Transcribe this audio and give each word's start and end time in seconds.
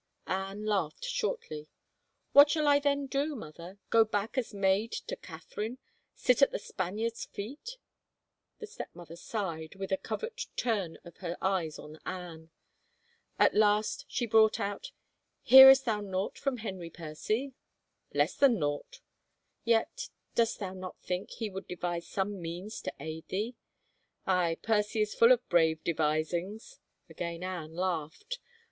*' 0.21 0.25
Anne 0.25 0.65
laughed 0.65 1.05
shortly." 1.05 1.67
What 2.33 2.49
shall 2.49 2.67
I 2.67 2.79
then 2.79 3.05
do, 3.05 3.35
mother? 3.35 3.77
Go 3.91 4.03
back 4.03 4.35
as 4.35 4.51
maid 4.51 4.91
to 4.93 5.15
Catherine? 5.15 5.77
Sit 6.15 6.41
at 6.41 6.49
the 6.49 6.57
Spaniard's 6.57 7.25
feet?" 7.25 7.77
The 8.59 8.65
stepmother 8.65 9.15
sighed, 9.15 9.75
with 9.75 9.91
a 9.91 9.97
covert 9.97 10.47
turn 10.55 10.97
of 11.03 11.17
her 11.17 11.37
eyes 11.39 11.77
on 11.77 11.99
Anne. 12.03 12.49
At 13.37 13.53
last 13.53 14.05
she 14.07 14.25
brought 14.25 14.59
out," 14.59 14.91
Hearest 15.43 15.85
thou 15.85 16.01
naught 16.01 16.39
from 16.39 16.57
Henry 16.57 16.89
Percy?"" 16.89 17.53
Less 18.11 18.35
than 18.35 18.57
naught."" 18.57 19.01
Yet— 19.63 20.09
dost 20.33 20.57
thou 20.57 20.73
not 20.73 20.99
think 21.03 21.29
he 21.29 21.47
would 21.51 21.67
devise 21.67 22.07
some 22.07 22.41
means 22.41 22.81
to 22.81 22.93
aid 22.99 23.27
thee?"" 23.27 23.55
Aye, 24.25 24.57
Percy 24.63 24.99
is 25.01 25.13
full 25.13 25.31
of 25.31 25.47
brave 25.47 25.83
devisings 25.83 26.79
1" 27.05 27.05
Again 27.11 27.43
Anne 27.43 27.75
laughed. 27.75 28.39